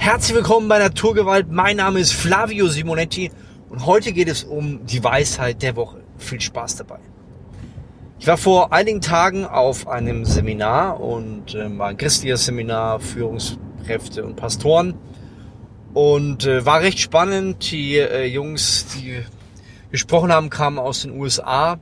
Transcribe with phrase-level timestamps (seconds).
[0.00, 1.50] Herzlich willkommen bei Naturgewalt.
[1.50, 3.32] Mein Name ist Flavio Simonetti
[3.68, 6.00] und heute geht es um die Weisheit der Woche.
[6.18, 7.00] Viel Spaß dabei.
[8.20, 14.24] Ich war vor einigen Tagen auf einem Seminar und äh, war ein christliches Seminar, Führungskräfte
[14.24, 14.94] und Pastoren
[15.94, 17.70] und äh, war recht spannend.
[17.70, 19.20] Die äh, Jungs, die
[19.90, 21.78] gesprochen haben, kamen aus den USA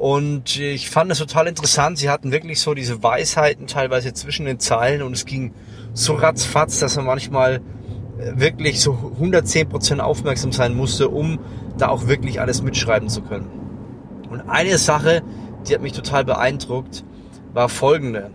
[0.00, 1.98] und ich fand es total interessant.
[1.98, 5.52] Sie hatten wirklich so diese Weisheiten teilweise zwischen den Zeilen und es ging
[5.92, 7.56] so ratzfatz, dass man manchmal
[8.18, 11.38] äh, wirklich so 110% aufmerksam sein musste, um
[11.76, 13.50] da auch wirklich alles mitschreiben zu können.
[14.30, 15.22] Und eine Sache,
[15.68, 17.04] die hat mich total beeindruckt,
[17.52, 18.30] war folgende.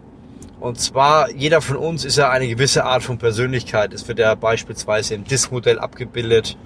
[0.59, 3.91] Und zwar, jeder von uns ist ja eine gewisse Art von Persönlichkeit.
[3.91, 6.59] Es wird ja beispielsweise im DISC-Modell abgebildet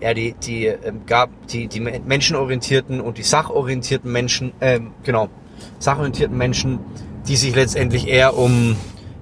[0.00, 5.28] ja, die, die, ähm, gab, die, die menschenorientierten und die sachorientierten Menschen, ähm, genau,
[5.78, 6.80] sachorientierten Menschen,
[7.26, 8.76] die sich letztendlich eher um,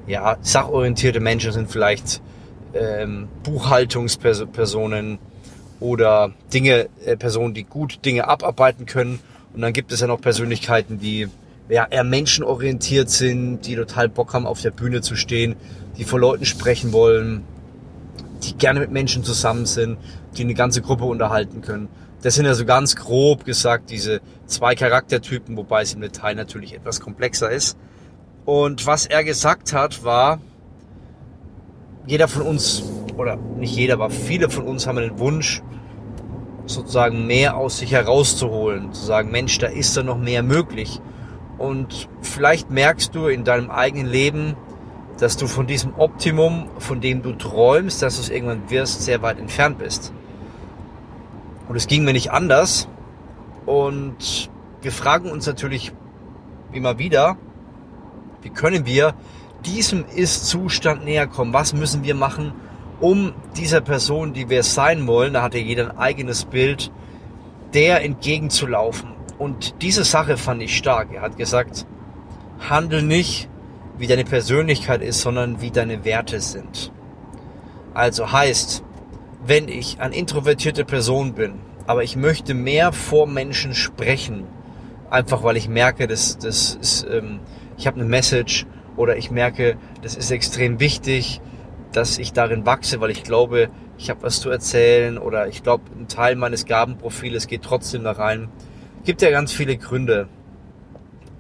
[0.06, 2.20] ja, sachorientierte Menschen sind vielleicht
[2.74, 5.18] ähm, Buchhaltungspersonen
[5.80, 9.20] oder Dinge, äh, Personen, die gut Dinge abarbeiten können.
[9.54, 11.28] Und dann gibt es ja noch Persönlichkeiten, die
[11.68, 15.56] ja, eher menschenorientiert sind, die total Bock haben, auf der Bühne zu stehen,
[15.96, 17.44] die vor Leuten sprechen wollen,
[18.42, 19.96] die gerne mit Menschen zusammen sind,
[20.34, 21.88] die eine ganze Gruppe unterhalten können.
[22.22, 26.74] Das sind ja so ganz grob gesagt diese zwei Charaktertypen, wobei es im Detail natürlich
[26.74, 27.76] etwas komplexer ist.
[28.44, 30.40] Und was er gesagt hat, war,
[32.06, 32.82] jeder von uns,
[33.16, 35.62] oder nicht jeder, aber viele von uns haben den Wunsch,
[36.66, 41.00] sozusagen mehr aus sich herauszuholen, zu sagen, Mensch, da ist da noch mehr möglich.
[41.58, 44.56] Und vielleicht merkst du in deinem eigenen Leben,
[45.18, 49.22] dass du von diesem Optimum, von dem du träumst, dass du es irgendwann wirst, sehr
[49.22, 50.12] weit entfernt bist.
[51.68, 52.88] Und es ging mir nicht anders.
[53.66, 54.50] Und
[54.82, 55.92] wir fragen uns natürlich
[56.72, 57.36] immer wieder,
[58.42, 59.14] wie können wir
[59.64, 61.52] diesem Ist-Zustand näher kommen?
[61.52, 62.52] Was müssen wir machen,
[63.00, 66.92] um dieser Person, die wir sein wollen, da hat ja jeder ein eigenes Bild,
[67.72, 69.10] der entgegenzulaufen.
[69.38, 71.08] Und diese Sache fand ich stark.
[71.12, 71.86] Er hat gesagt,
[72.68, 73.48] handel nicht
[73.98, 76.92] wie deine Persönlichkeit ist, sondern wie deine Werte sind.
[77.94, 78.83] Also heißt,
[79.46, 81.54] wenn ich eine introvertierte Person bin,
[81.86, 84.46] aber ich möchte mehr vor Menschen sprechen,
[85.10, 87.40] einfach weil ich merke, dass das ist, ähm,
[87.76, 88.66] ich habe eine Message
[88.96, 91.40] oder ich merke, das ist extrem wichtig,
[91.92, 93.68] dass ich darin wachse, weil ich glaube,
[93.98, 98.12] ich habe was zu erzählen oder ich glaube, ein Teil meines Gabenprofiles geht trotzdem da
[98.12, 98.48] rein.
[99.04, 100.28] Gibt ja ganz viele Gründe.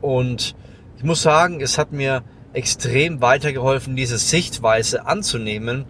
[0.00, 0.54] Und
[0.96, 2.22] ich muss sagen, es hat mir
[2.52, 5.86] extrem weitergeholfen, diese Sichtweise anzunehmen.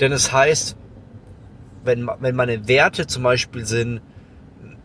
[0.00, 0.76] Denn es heißt,
[1.84, 4.00] wenn, wenn meine Werte zum Beispiel sind,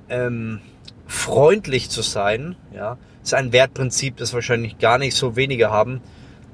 [0.10, 0.60] ähm,
[1.08, 6.02] freundlich zu sein, ja, ist ein Wertprinzip, das wahrscheinlich gar nicht so wenige haben,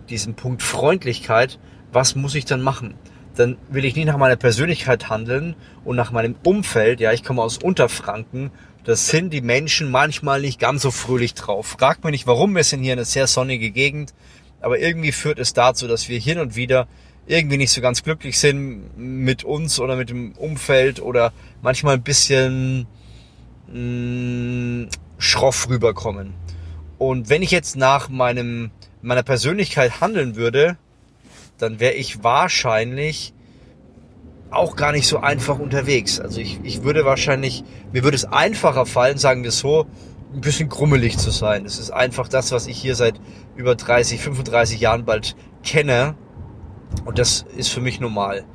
[0.09, 1.59] diesen Punkt Freundlichkeit,
[1.91, 2.95] was muss ich dann machen?
[3.35, 7.41] Dann will ich nicht nach meiner Persönlichkeit handeln und nach meinem Umfeld, ja, ich komme
[7.41, 8.51] aus Unterfranken,
[8.85, 11.75] das sind die Menschen manchmal nicht ganz so fröhlich drauf.
[11.79, 14.13] Fragt mich nicht warum, wir sind hier eine sehr sonnige Gegend,
[14.61, 16.87] aber irgendwie führt es dazu, dass wir hin und wieder
[17.27, 22.03] irgendwie nicht so ganz glücklich sind mit uns oder mit dem Umfeld oder manchmal ein
[22.03, 22.87] bisschen
[23.67, 26.33] mh, mm, schroff rüberkommen.
[26.97, 28.71] Und wenn ich jetzt nach meinem,
[29.01, 30.77] meiner Persönlichkeit handeln würde,
[31.57, 33.33] dann wäre ich wahrscheinlich
[34.51, 36.19] auch gar nicht so einfach unterwegs.
[36.19, 39.85] Also ich, ich würde wahrscheinlich, mir würde es einfacher fallen, sagen wir so,
[40.33, 41.65] ein bisschen grummelig zu sein.
[41.65, 43.19] Es ist einfach das, was ich hier seit
[43.55, 46.15] über 30, 35 Jahren bald kenne.
[47.03, 48.45] Und das ist für mich normal.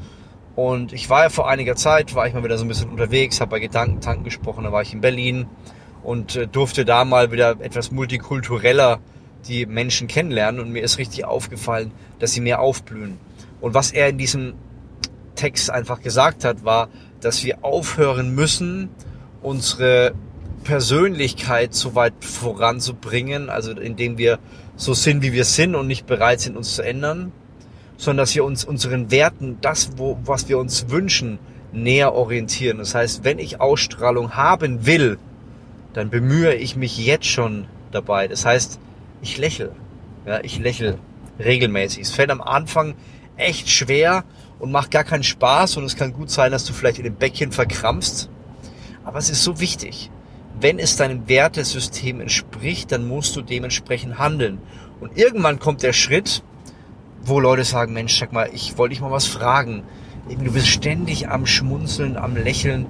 [0.57, 3.41] Und ich war ja vor einiger Zeit, war ich mal wieder so ein bisschen unterwegs,
[3.41, 5.47] habe bei Gedankentanken gesprochen, da war ich in Berlin
[6.03, 9.01] und äh, durfte da mal wieder etwas multikultureller
[9.49, 13.19] die Menschen kennenlernen und mir ist richtig aufgefallen, dass sie mehr aufblühen.
[13.61, 14.55] Und was er in diesem
[15.35, 16.89] Text einfach gesagt hat, war,
[17.21, 18.91] dass wir aufhören müssen,
[19.43, 20.15] unsere
[20.65, 24.39] Persönlichkeit so weit voranzubringen, also indem wir
[24.77, 27.33] so sind, wie wir sind und nicht bereit sind, uns zu ändern,
[28.01, 31.39] sondern dass wir uns unseren Werten, das, wo, was wir uns wünschen,
[31.73, 32.79] näher orientieren.
[32.79, 35.19] Das heißt, wenn ich Ausstrahlung haben will,
[35.93, 38.27] dann bemühe ich mich jetzt schon dabei.
[38.27, 38.81] Das heißt,
[39.23, 39.73] ich lächle.
[40.27, 40.99] Ja, ich lächle
[41.39, 42.03] regelmäßig.
[42.03, 42.95] Es fällt am Anfang
[43.37, 44.25] echt schwer
[44.59, 47.15] und macht gar keinen Spaß und es kann gut sein, dass du vielleicht in dem
[47.15, 48.29] Bäckchen verkrampfst.
[49.05, 50.11] Aber es ist so wichtig
[50.61, 54.59] wenn es deinem Wertesystem entspricht, dann musst du dementsprechend handeln.
[55.01, 56.43] Und irgendwann kommt der Schritt,
[57.23, 59.83] wo Leute sagen, Mensch, sag mal, ich wollte dich mal was fragen.
[60.29, 62.87] Du bist ständig am Schmunzeln, am Lächeln.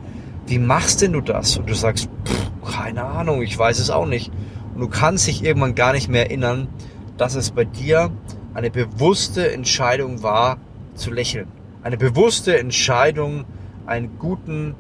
[0.47, 1.57] Wie machst denn du das?
[1.57, 4.31] Und du sagst, pff, keine Ahnung, ich weiß es auch nicht.
[4.75, 6.69] Und du kannst dich irgendwann gar nicht mehr erinnern,
[7.17, 8.11] dass es bei dir
[8.55, 10.59] eine bewusste Entscheidung war,
[10.95, 11.49] zu lächeln.
[11.83, 13.45] eine bewusste Entscheidung,
[13.87, 14.75] einen guten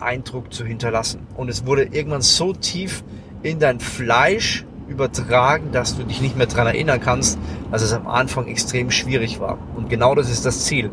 [0.00, 1.26] Eindruck zu hinterlassen.
[1.36, 3.04] Und es wurde irgendwann so tief
[3.42, 7.38] in dein Fleisch übertragen, dass du dich nicht mehr daran erinnern kannst,
[7.70, 9.58] dass es am Anfang extrem schwierig war.
[9.76, 10.90] Und genau das ist das Ziel.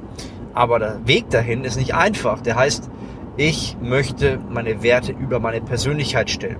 [0.54, 2.42] Aber der Weg dahin ist nicht einfach.
[2.42, 2.90] Der heißt,
[3.38, 6.58] ich möchte meine Werte über meine Persönlichkeit stellen.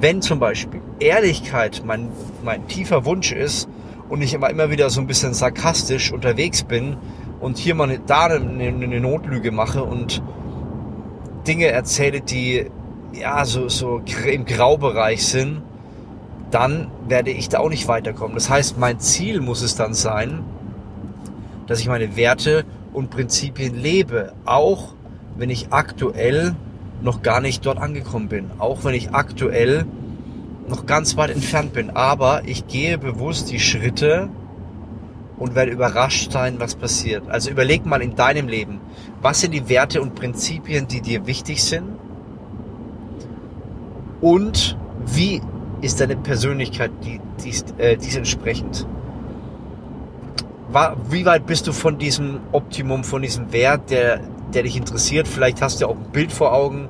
[0.00, 2.08] Wenn zum Beispiel Ehrlichkeit mein,
[2.44, 3.68] mein tiefer Wunsch ist
[4.08, 6.96] und ich immer, immer wieder so ein bisschen sarkastisch unterwegs bin
[7.40, 10.22] und hier mal da eine, eine Notlüge mache und
[11.46, 12.66] Dinge erzähle, die
[13.12, 15.62] ja so, so im Graubereich sind,
[16.50, 18.34] dann werde ich da auch nicht weiterkommen.
[18.34, 20.44] Das heißt, mein Ziel muss es dann sein,
[21.66, 24.94] dass ich meine Werte und Prinzipien lebe, auch
[25.36, 26.56] wenn ich aktuell
[27.02, 29.86] noch gar nicht dort angekommen bin, auch wenn ich aktuell
[30.68, 31.90] noch ganz weit entfernt bin.
[31.90, 34.28] Aber ich gehe bewusst die Schritte
[35.38, 37.28] und werde überrascht sein, was passiert.
[37.28, 38.80] Also überleg mal in deinem Leben,
[39.22, 41.84] was sind die Werte und Prinzipien, die dir wichtig sind?
[44.20, 45.40] Und wie
[45.80, 48.86] ist deine Persönlichkeit die, dies, äh, dies entsprechend?
[51.10, 54.20] Wie weit bist du von diesem Optimum, von diesem Wert, der,
[54.52, 55.26] der dich interessiert?
[55.26, 56.88] Vielleicht hast du auch ein Bild vor Augen.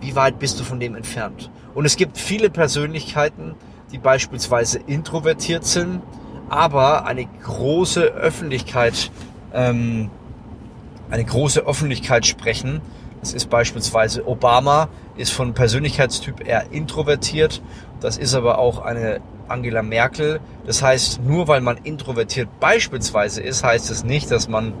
[0.00, 1.50] Wie weit bist du von dem entfernt?
[1.74, 3.54] Und es gibt viele Persönlichkeiten,
[3.92, 6.02] die beispielsweise introvertiert sind,
[6.48, 9.12] aber eine große Öffentlichkeit,
[9.54, 10.10] ähm,
[11.10, 12.80] eine große Öffentlichkeit sprechen.
[13.20, 17.62] Das ist beispielsweise Obama, ist von Persönlichkeitstyp eher introvertiert.
[18.00, 20.40] Das ist aber auch eine Angela Merkel.
[20.64, 24.72] Das heißt, nur weil man introvertiert beispielsweise ist, heißt es nicht, dass man,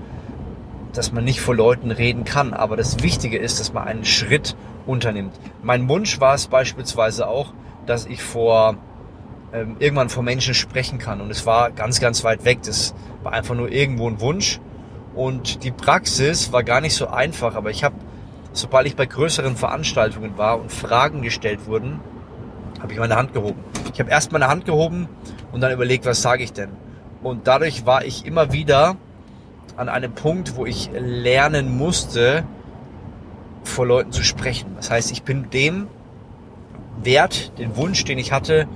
[0.92, 2.54] dass man nicht vor Leuten reden kann.
[2.54, 5.38] Aber das Wichtige ist, dass man einen Schritt unternimmt.
[5.62, 7.52] Mein Wunsch war es beispielsweise auch,
[7.86, 8.76] dass ich vor
[9.52, 11.20] ähm, irgendwann vor Menschen sprechen kann.
[11.20, 12.60] Und es war ganz, ganz weit weg.
[12.62, 14.60] Das war einfach nur irgendwo ein Wunsch.
[15.14, 17.96] Und die Praxis war gar nicht so einfach, aber ich habe,
[18.52, 22.00] sobald ich bei größeren Veranstaltungen war und Fragen gestellt wurden,
[22.80, 23.60] habe ich meine Hand gehoben.
[23.92, 25.08] Ich habe erst meine Hand gehoben
[25.52, 26.70] und dann überlegt, was sage ich denn?
[27.22, 28.96] Und dadurch war ich immer wieder
[29.76, 32.44] an einem Punkt, wo ich lernen musste,
[33.62, 34.72] vor Leuten zu sprechen.
[34.76, 35.86] Das heißt, ich bin dem
[37.02, 38.66] Wert, den Wunsch, den ich hatte,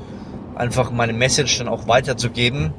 [0.55, 2.73] einfach meine Message dann auch weiterzugeben,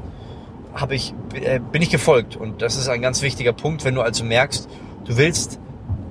[0.73, 2.35] habe ich, äh, bin ich gefolgt.
[2.35, 4.69] Und das ist ein ganz wichtiger Punkt, wenn du also merkst,
[5.05, 5.59] du willst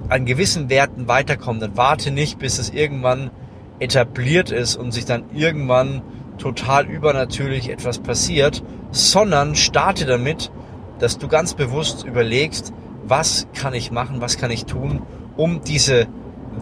[0.08, 3.30] an gewissen Werten weiterkommen, dann warte nicht, bis es irgendwann
[3.78, 6.02] etabliert ist und sich dann irgendwann
[6.38, 10.50] total übernatürlich etwas passiert, sondern starte damit,
[10.98, 12.72] dass du ganz bewusst überlegst,
[13.06, 15.02] was kann ich machen, was kann ich tun,
[15.36, 16.06] um diese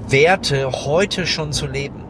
[0.08, 2.04] Werte heute schon zu leben.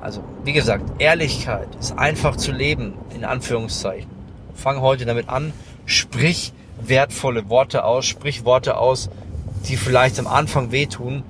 [0.00, 4.10] Also, wie gesagt, Ehrlichkeit ist einfach zu leben, in Anführungszeichen.
[4.54, 5.52] Fang heute damit an,
[5.86, 9.08] sprich wertvolle Worte aus, sprich Worte aus,
[9.68, 11.22] die vielleicht am Anfang wehtun,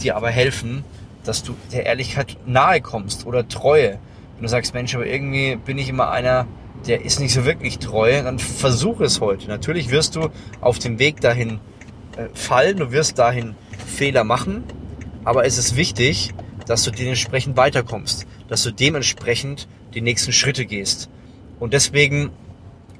[0.00, 0.84] die aber helfen,
[1.24, 3.98] dass du der Ehrlichkeit nahe kommst oder Treue.
[4.36, 6.46] Wenn du sagst, Mensch, aber irgendwie bin ich immer einer,
[6.86, 9.48] der ist nicht so wirklich treu, dann versuche es heute.
[9.48, 11.60] Natürlich wirst du auf dem Weg dahin
[12.16, 13.54] äh, fallen, du wirst dahin
[13.86, 14.64] Fehler machen,
[15.24, 16.32] aber es ist wichtig,
[16.66, 21.10] dass du dementsprechend weiterkommst, dass du dementsprechend die nächsten Schritte gehst.
[21.58, 22.30] Und deswegen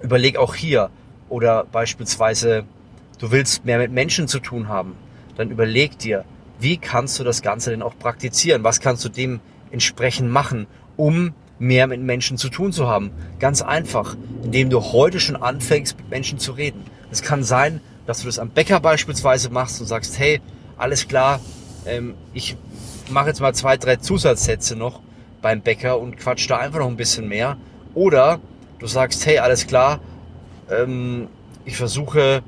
[0.03, 0.91] überleg auch hier
[1.29, 2.65] oder beispielsweise
[3.21, 4.97] du willst mehr mit Menschen zu tun haben,
[5.37, 6.25] dann überleg dir,
[6.59, 8.65] wie kannst du das Ganze denn auch praktizieren?
[8.65, 13.13] Was kannst du dementsprechend machen, um mehr mit Menschen zu tun zu haben?
[13.39, 16.85] Ganz einfach, indem du heute schon anfängst, mit Menschen zu reden.
[17.11, 20.41] Es kann sein, dass du das am Bäcker beispielsweise machst und sagst, hey,
[20.77, 21.41] alles klar,
[21.87, 22.57] ähm, ich
[23.11, 25.01] mache jetzt mal zwei, drei Zusatzsätze noch
[25.43, 27.57] beim Bäcker und quatsch da einfach noch ein bisschen mehr.
[27.95, 28.41] Oder
[28.79, 30.01] du sagst, hey, alles klar,
[30.71, 31.29] ähm,
[31.65, 32.43] ich versuche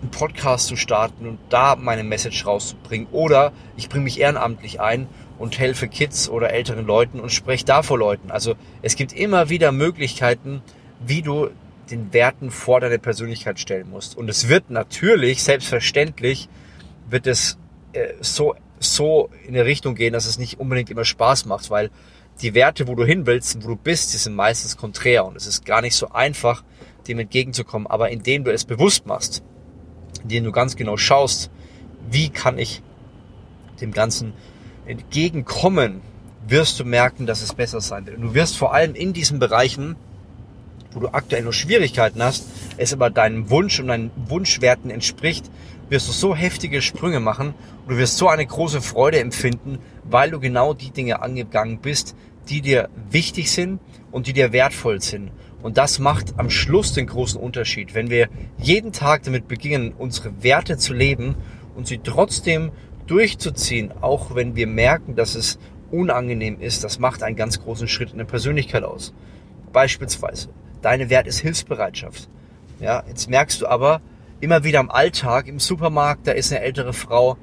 [0.00, 3.08] einen Podcast zu starten und da meine Message rauszubringen.
[3.12, 7.82] Oder ich bringe mich ehrenamtlich ein und helfe Kids oder älteren Leuten und spreche da
[7.82, 8.30] vor Leuten.
[8.30, 10.62] Also es gibt immer wieder Möglichkeiten,
[11.04, 11.50] wie du
[11.90, 14.16] den Werten vor deine Persönlichkeit stellen musst.
[14.16, 16.48] Und es wird natürlich, selbstverständlich,
[17.08, 17.58] wird es
[17.92, 21.90] äh, so so in eine Richtung gehen, dass es nicht unbedingt immer Spaß macht, weil
[22.40, 25.46] die Werte, wo du hin willst, wo du bist, die sind meistens konträr und es
[25.46, 26.64] ist gar nicht so einfach,
[27.06, 27.86] dem entgegenzukommen.
[27.86, 29.42] Aber indem du es bewusst machst,
[30.22, 31.50] indem du ganz genau schaust,
[32.10, 32.82] wie kann ich
[33.80, 34.32] dem Ganzen
[34.86, 36.00] entgegenkommen,
[36.46, 38.16] wirst du merken, dass es besser sein wird.
[38.16, 39.96] Und du wirst vor allem in diesen Bereichen,
[40.92, 42.46] wo du aktuell nur Schwierigkeiten hast,
[42.76, 45.50] es aber deinem Wunsch und deinen Wunschwerten entspricht,
[45.88, 50.30] wirst du so heftige Sprünge machen und du wirst so eine große Freude empfinden, weil
[50.30, 52.16] du genau die Dinge angegangen bist,
[52.48, 55.30] die dir wichtig sind und die dir wertvoll sind.
[55.62, 57.94] Und das macht am Schluss den großen Unterschied.
[57.94, 61.34] Wenn wir jeden Tag damit beginnen, unsere Werte zu leben
[61.74, 62.72] und sie trotzdem
[63.06, 65.58] durchzuziehen, auch wenn wir merken, dass es
[65.90, 69.12] unangenehm ist, das macht einen ganz großen Schritt in der Persönlichkeit aus.
[69.72, 70.48] Beispielsweise,
[70.82, 72.28] deine Wert ist Hilfsbereitschaft.
[72.80, 74.00] Ja, jetzt merkst du aber
[74.40, 77.36] immer wieder im Alltag, im Supermarkt, da ist eine ältere Frau,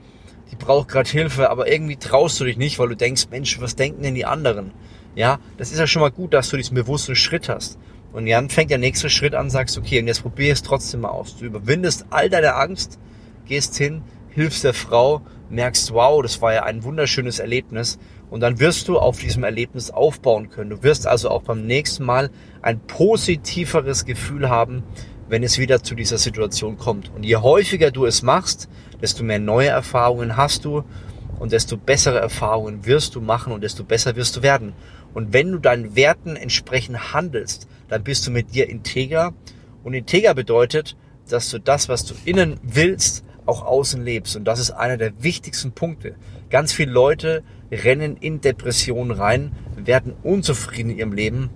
[0.51, 3.75] die braucht gerade Hilfe, aber irgendwie traust du dich nicht, weil du denkst, Mensch, was
[3.75, 4.71] denken denn die anderen?
[5.15, 7.77] Ja, das ist ja schon mal gut, dass du diesen bewussten Schritt hast.
[8.17, 11.09] Und dann fängt der nächste Schritt an, sagst, okay, und jetzt probier es trotzdem mal
[11.09, 11.37] aus.
[11.37, 12.97] Du überwindest all deine Angst,
[13.45, 15.21] gehst hin, hilfst der Frau,
[15.51, 17.99] merkst, wow, das war ja ein wunderschönes Erlebnis.
[18.31, 20.71] Und dann wirst du auf diesem Erlebnis aufbauen können.
[20.71, 22.31] Du wirst also auch beim nächsten Mal
[22.63, 24.81] ein positiveres Gefühl haben,
[25.29, 27.11] wenn es wieder zu dieser Situation kommt.
[27.13, 28.67] Und je häufiger du es machst,
[28.99, 30.83] desto mehr neue Erfahrungen hast du
[31.37, 34.73] und desto bessere Erfahrungen wirst du machen und desto besser wirst du werden.
[35.13, 39.33] Und wenn du deinen Werten entsprechend handelst, dann bist du mit dir integer.
[39.83, 40.97] Und integer bedeutet,
[41.29, 44.35] dass du das, was du innen willst, auch außen lebst.
[44.35, 46.15] Und das ist einer der wichtigsten Punkte.
[46.49, 51.49] Ganz viele Leute rennen in Depressionen rein, werden unzufrieden in ihrem Leben,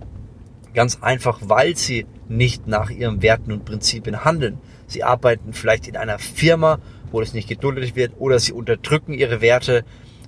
[0.74, 4.58] ganz einfach, weil sie nicht nach ihren Werten und Prinzipien handeln.
[4.88, 6.80] Sie arbeiten vielleicht in einer Firma,
[7.12, 9.84] wo das nicht geduldet wird, oder sie unterdrücken ihre Werte.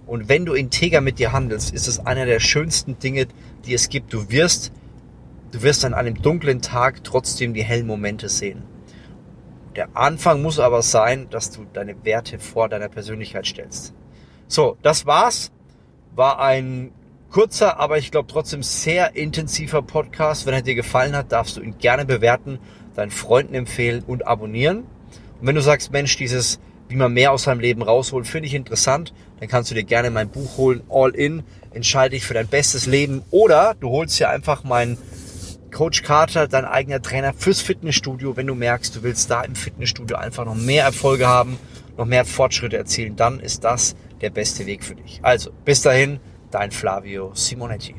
[0.06, 3.28] Und wenn du integer mit dir handelst, ist es einer der schönsten Dinge,
[3.66, 4.14] die es gibt.
[4.14, 4.74] Du wirst,
[5.54, 8.64] du wirst an einem dunklen Tag trotzdem die hellen Momente sehen.
[9.76, 13.94] Der Anfang muss aber sein, dass du deine Werte vor deiner Persönlichkeit stellst.
[14.48, 15.52] So, das war's.
[16.16, 16.92] War ein
[17.32, 20.46] kurzer, aber ich glaube trotzdem sehr intensiver Podcast.
[20.46, 22.60] Wenn er dir gefallen hat, darfst du ihn gerne bewerten,
[22.96, 24.80] deinen Freunden empfehlen und abonnieren.
[25.40, 28.54] Und wenn du sagst, Mensch, dieses, wie man mehr aus seinem Leben rausholt, finde ich
[28.54, 32.48] interessant, dann kannst du dir gerne mein Buch holen, All In, entscheide dich für dein
[32.48, 34.98] bestes Leben oder du holst dir einfach mein
[35.74, 38.38] Coach Carter, dein eigener Trainer fürs Fitnessstudio.
[38.38, 41.58] Wenn du merkst, du willst da im Fitnessstudio einfach noch mehr Erfolge haben,
[41.98, 45.20] noch mehr Fortschritte erzielen, dann ist das der beste Weg für dich.
[45.24, 46.20] Also, bis dahin,
[46.52, 47.96] dein Flavio Simonetti.